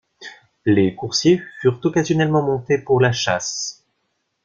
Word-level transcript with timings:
Les 0.65 0.95
coursiers 0.95 1.43
furent 1.59 1.79
occasionnellement 1.83 2.41
montés 2.41 2.79
pour 2.79 2.99
la 2.99 3.11
chasse. 3.11 3.85